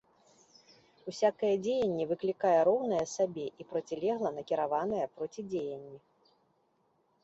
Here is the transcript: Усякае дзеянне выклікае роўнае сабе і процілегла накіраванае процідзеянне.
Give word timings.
Усякае 1.11 1.51
дзеянне 1.65 2.07
выклікае 2.13 2.55
роўнае 2.69 3.03
сабе 3.15 3.47
і 3.51 3.63
процілегла 3.75 4.29
накіраванае 4.41 5.05
процідзеянне. 5.19 5.97